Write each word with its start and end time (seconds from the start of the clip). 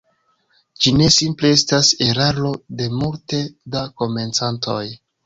Ĝi 0.85 0.93
ne 1.01 1.09
simple 1.15 1.51
estas 1.57 1.89
eraro 2.05 2.53
de 2.79 2.87
multe 3.03 3.43
da 3.77 3.85
komencantoj. 4.03 4.81